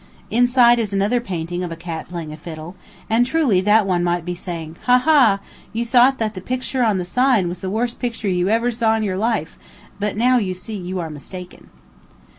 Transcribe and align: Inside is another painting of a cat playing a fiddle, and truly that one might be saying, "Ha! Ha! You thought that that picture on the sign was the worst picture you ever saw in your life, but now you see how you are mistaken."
Inside 0.31 0.79
is 0.79 0.93
another 0.93 1.21
painting 1.21 1.63
of 1.63 1.71
a 1.71 1.75
cat 1.75 2.09
playing 2.09 2.33
a 2.33 2.35
fiddle, 2.37 2.75
and 3.07 3.23
truly 3.23 3.61
that 3.61 3.85
one 3.85 4.03
might 4.03 4.25
be 4.25 4.33
saying, 4.33 4.77
"Ha! 4.85 4.97
Ha! 4.97 5.37
You 5.73 5.85
thought 5.85 6.17
that 6.17 6.33
that 6.33 6.43
picture 6.43 6.81
on 6.81 6.97
the 6.97 7.05
sign 7.05 7.47
was 7.47 7.59
the 7.59 7.69
worst 7.69 7.99
picture 7.99 8.27
you 8.27 8.49
ever 8.49 8.71
saw 8.71 8.95
in 8.95 9.03
your 9.03 9.17
life, 9.17 9.59
but 9.99 10.17
now 10.17 10.39
you 10.39 10.55
see 10.55 10.79
how 10.79 10.85
you 10.85 10.99
are 10.99 11.11
mistaken." 11.11 11.69